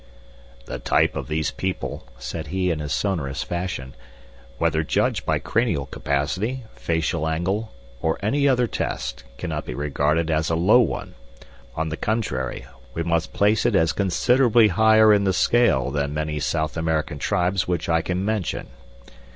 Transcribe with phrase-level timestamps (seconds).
[0.65, 3.93] "The type of these people," said he in his sonorous fashion,
[4.57, 10.49] "whether judged by cranial capacity, facial angle, or any other test, cannot be regarded as
[10.49, 11.13] a low one;
[11.75, 16.39] on the contrary, we must place it as considerably higher in the scale than many
[16.39, 18.69] South American tribes which I can mention.